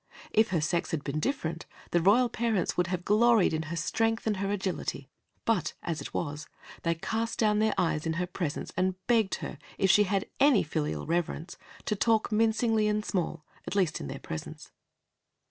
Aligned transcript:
If 0.31 0.49
her 0.49 0.61
sex 0.61 0.89
had 0.89 1.03
been 1.03 1.19
different, 1.19 1.67
the 1.91 2.01
royal 2.01 2.27
parents 2.27 2.75
would 2.75 2.87
have 2.87 3.05
gloried 3.05 3.53
in 3.53 3.61
her 3.69 3.75
strength 3.75 4.25
and 4.25 4.37
her 4.37 4.49
agility, 4.51 5.11
but 5.45 5.73
as 5.83 6.01
it 6.01 6.11
was, 6.11 6.47
they 6.81 6.95
cast 6.95 7.37
down 7.37 7.59
their 7.59 7.75
eyes 7.77 8.07
in 8.07 8.13
her 8.13 8.25
presence 8.25 8.71
and 8.75 8.95
begged 9.05 9.35
her, 9.45 9.59
if 9.77 9.91
she 9.91 10.05
had 10.05 10.25
any 10.39 10.63
filial 10.63 11.05
reverence, 11.05 11.55
to 11.85 11.95
talk 11.95 12.31
mincingly 12.31 12.87
and 12.87 13.05
small, 13.05 13.45
at 13.67 13.75
least 13.75 13.99
in 13.99 14.07
their 14.07 14.17
presence. 14.17 14.71